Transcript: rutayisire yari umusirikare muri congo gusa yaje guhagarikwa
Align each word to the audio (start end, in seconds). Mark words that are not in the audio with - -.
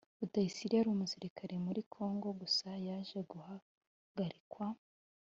rutayisire 0.19 0.73
yari 0.75 0.89
umusirikare 0.91 1.55
muri 1.65 1.81
congo 1.93 2.27
gusa 2.41 2.67
yaje 2.87 3.19
guhagarikwa 3.31 4.65